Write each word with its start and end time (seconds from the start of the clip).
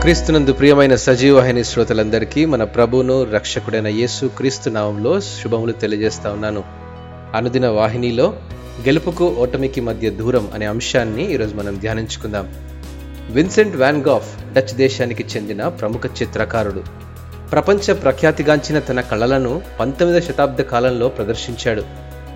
క్రీస్తునందు 0.00 0.52
ప్రియమైన 0.52 0.94
సజీవహిని 0.94 1.64
శ్రోతలందరికీ 1.64 2.44
మన 2.44 2.64
ప్రభువును 2.64 3.24
రక్షకుడైన 3.24 3.86
యేసు 3.86 4.26
క్రీస్తు 4.26 4.70
నామంలో 4.70 5.20
శుభములు 5.20 5.72
తెలియజేస్తా 5.72 6.32
ఉన్నాను. 6.32 6.64
అనుదిన 7.34 7.68
వాహినిలో 7.68 8.36
గెలుపుకు 8.86 9.36
ఓటమికి 9.38 9.80
మధ్య 9.80 10.10
దూరం 10.10 10.48
అనే 10.54 10.66
అంశాన్ని 10.66 11.34
ఈరోజు 11.34 11.54
మనం 11.54 11.78
ధ్యానించుకుందాం. 11.78 12.48
విన్సెంట్ 13.30 13.76
వ్యాన్ 13.76 14.02
గాఫ్ 14.02 14.54
డచ్ 14.54 14.74
దేశానికి 14.74 15.24
చెందిన 15.36 15.68
ప్రముఖ 15.68 16.00
చిత్రకారుడు. 16.22 16.84
ప్రపంచ 17.52 17.92
ప్రఖ్యాతిగాంచిన 17.92 18.78
తన 18.78 19.00
కళలను 19.00 19.62
పంతొమ్మిదవ 19.80 20.20
శతాబ్ద 20.20 20.60
కాలంలో 20.62 21.08
ప్రదర్శించాడు. 21.08 21.84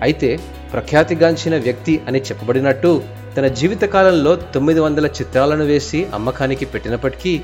అయితే 0.01 0.39
ప్రఖ్యాతిగాంచిన 0.73 1.57
వ్యక్తి 1.57 2.01
అని 2.07 2.19
చెప్పబడినట్టు 2.19 3.01
తన 3.37 3.47
జీవితకాలంలో 3.47 4.35
తొమ్మిది 4.35 4.79
వందల 4.79 5.05
చిత్రాలను 5.05 5.65
వేసి 5.65 6.05
అమ్మకానికి 6.13 6.65
పెట్టినప్పటికీ 6.65 7.41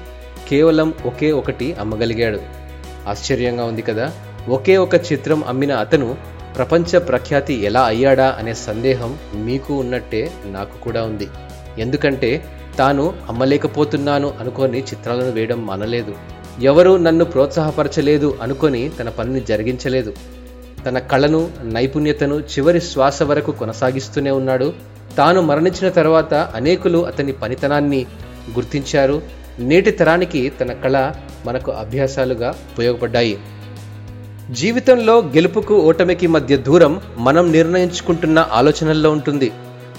కేవలం 0.49 0.93
ఒకే 1.05 1.31
ఒకటి 1.31 1.73
అమ్మగలిగాడు. 1.73 2.39
ఆశ్చర్యంగా 3.07 3.63
ఉంది 3.63 3.81
కదా 3.81 4.11
ఒకే 4.49 4.77
ఒక 4.77 4.95
చిత్రం 4.95 5.43
అమ్మిన 5.43 5.73
అతను 5.73 6.17
ప్రపంచ 6.57 6.97
ప్రఖ్యాతి 6.97 7.53
ఎలా 7.53 7.81
అయ్యాడా 7.83 8.35
అనే 8.39 8.53
సందేహం 8.53 9.17
మీకు 9.35 9.73
ఉన్నట్టే 9.73 10.31
నాకు 10.45 10.83
కూడా 10.83 11.03
ఉంది. 11.03 11.27
ఎందుకంటే 11.79 12.45
తాను 12.77 13.13
అమ్మలేకపోతున్నాను 13.29 14.33
అనుకొని 14.39 14.79
చిత్రాలను 14.79 15.31
వేయడం 15.31 15.65
మానలేదు. 15.65 16.15
ఎవరూ 16.61 16.97
నన్ను 16.97 17.25
ప్రోత్సాహపరచలేదు 17.25 18.37
అనుకొని 18.41 18.91
తన 18.99 19.09
పనిని 19.09 19.41
జరిగించలేదు. 19.41 20.13
తన 20.85 20.99
కళను 20.99 21.51
నైపుణ్యతను 21.63 22.39
చివరి 22.39 22.81
శ్వాస 22.81 23.23
వరకు 23.23 23.51
కొనసాగిస్తూనే 23.51 24.31
ఉన్నాడు. 24.31 24.90
తాను 25.17 25.41
మరణించిన 25.41 25.89
తర్వాత 25.89 26.33
అనేకులు 26.33 27.05
అతని 27.05 27.31
పనితనాన్ని 27.31 28.05
గుర్తించారు. 28.55 29.21
నేటి 29.59 29.91
తరానికి 29.91 30.51
తన 30.61 30.73
కళ 30.73 31.11
మనకు 31.45 31.71
అభ్యాసాలుగా 31.71 32.49
ఉపయోగపడ్డాయి. 32.49 33.37
జీవితంలో 34.51 35.19
గెలుపుకు 35.19 35.75
ఓటమికి 35.75 36.27
మధ్య 36.27 36.57
దూరం 36.57 37.01
మనం 37.17 37.51
నిర్ణయించుకుంటున్న 37.51 38.49
ఆలోచనల్లో 38.51 39.11
ఉంటుంది. 39.11 39.51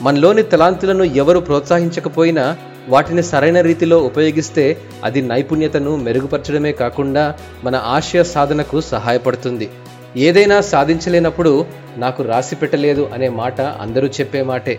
మనలోని 0.02 0.42
తలాంతులను 0.42 1.04
ఎవరు 1.04 1.38
ప్రోత్సహించకపోయినా 1.38 2.56
వాటిని 2.88 3.22
సరైన 3.22 3.60
రీతిలో 3.60 3.98
ఉపయోగిస్తే 3.98 4.78
అది 5.04 5.22
నైపుణ్యతను 5.22 5.96
మెరుగుపరచడమే 5.96 6.72
కాకుండా 6.72 7.34
మన 7.64 7.76
ఆశయ 7.76 8.22
సాధనకు 8.22 8.80
సహాయపడుతుంది. 8.80 9.70
ఏదైనా 10.16 10.60
సాధించలేనప్పుడు 10.60 11.66
నాకు 11.96 12.22
రాసి 12.22 12.56
పెట్టలేదు 12.56 13.10
అనే 13.14 13.28
మాట 13.28 13.60
అందరూ 13.60 14.06
చెప్పే 14.06 14.42
మాటే. 14.42 14.78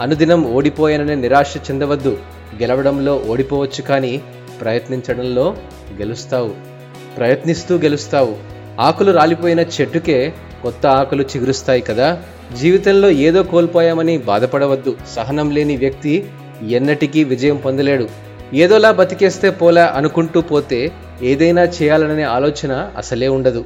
అనుదినం 0.00 0.44
ఓడిపోయాననే 0.44 1.14
నిరాశ 1.14 1.56
చెందవద్దు. 1.56 2.18
గెలవడంలో 2.60 3.22
ఓడిపోవచ్చు 3.28 3.82
కానీ 3.82 4.22
ప్రయత్నించడంలో 4.60 5.56
గెలుస్తావు. 5.98 6.50
ప్రయత్నిస్తూ 7.16 7.76
గెలుస్తావు. 7.76 8.36
ఆకులు 8.80 9.12
రాలిపోయిన 9.12 9.60
చెట్టుకే 9.60 10.34
కొత్త 10.62 10.86
ఆకులు 10.86 11.22
చిగురుస్తాయి 11.22 11.80
కదా. 11.80 12.22
జీవితంలో 12.60 13.10
ఏదో 13.10 13.42
కోల్పోయామని 13.42 14.18
బాధపడవద్దు. 14.18 14.96
సహనం 15.16 15.50
లేని 15.50 15.76
వ్యక్తి 15.76 16.24
ఎన్నటికీ 16.68 17.24
విజయం 17.24 17.56
పొందలేడు. 17.56 18.08
ఏదోలా 18.54 18.92
బతికేస్తే 18.92 19.50
పోలా 19.50 19.92
అనుకుంటూ 19.96 20.40
పోతే 20.40 20.92
ఏదైనా 21.22 21.62
చేయాలనే 21.62 22.22
ఆలోచన 22.22 22.90
అసలే 22.96 23.28
ఉండదు. 23.28 23.64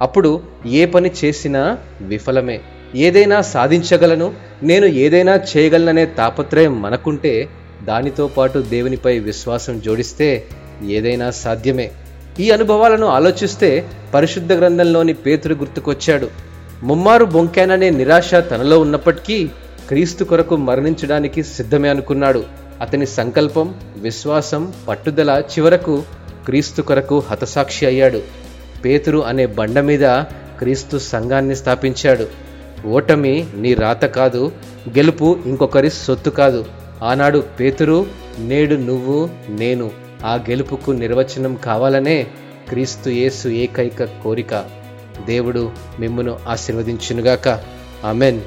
అప్పుడు 0.00 0.40
ఏ 0.66 0.86
పని 0.86 1.10
చేసినా 1.24 1.78
విఫలమే. 2.00 2.60
ఏదైనా 2.94 3.42
సాధించగలను 3.42 4.34
నేను 4.62 4.86
ఏదైనా 4.86 5.40
చేయగలననే 5.56 6.06
తాపత్రయం 6.06 6.82
మనకుంటే 6.82 7.48
దానితో 7.84 8.26
పాటు 8.26 8.58
దేవునిపై 8.58 9.18
విశ్వాసం 9.18 9.80
జోడిస్తే 9.80 10.44
ఏదైనా 10.88 11.30
సాధ్యమే. 11.30 11.90
ఈ 12.40 12.50
అనుభవాలను 12.50 13.06
ఆలోచిస్తే 13.06 13.86
పరిశుద్ధ 14.14 14.52
గ్రంథంలోని 14.52 15.12
పేతురు 15.12 15.54
గుర్తుకొచ్చాడు. 15.54 16.30
ముమ్మారు 16.82 17.24
బొంకాననే 17.24 17.90
నిరాశ 17.90 18.34
తనలో 18.34 18.80
ఉన్నప్పటికీ 18.80 19.50
క్రీస్తు 19.88 20.24
కొరకు 20.24 20.56
మరణించడానికి 20.56 21.42
సిద్ధమే 21.42 21.88
అనుకున్నాడు. 21.88 22.44
అతని 22.80 23.06
సంకల్పం 23.06 23.74
విశ్వాసం 23.96 24.72
పట్టుదల 24.88 25.42
చివరకు 25.50 26.02
క్రీస్తు 26.46 26.82
కొరకు 26.82 27.22
హతసాక్షి 27.30 27.86
అయ్యాడు. 27.86 28.22
పేతురు 28.84 29.24
అనే 29.24 29.46
బండ 29.46 29.80
మీద 29.80 30.04
క్రీస్తు 30.58 30.98
సంఘాన్ని 30.98 31.56
స్థాపించాడు. 31.56 32.46
ఓటమి 32.86 33.46
నీ 33.56 33.74
రాత 33.74 34.04
కాదు 34.04 34.52
గెలుపు 34.88 35.38
ఇంకొకరి 35.46 35.90
సొత్తు 35.90 36.30
కాదు. 36.30 36.64
ఆనాడు 37.02 37.44
పేతురు 37.60 38.06
నేడు 38.38 38.74
నువ్వు 38.74 39.30
నేను 39.48 39.90
ఆ 40.24 40.34
గెలుపుకు 40.34 40.90
నిర్వచనం 40.90 41.54
కావాలనే 41.54 42.26
క్రీస్తు 42.68 43.10
యేసు 43.10 43.48
ఏకైక 43.48 44.04
కోరిక. 44.04 44.64
దేవుడు 45.26 45.70
మిమ్మును 46.00 46.38
ఆశీర్వదించునుగాక. 46.48 47.48
ఆమెన్. 48.04 48.40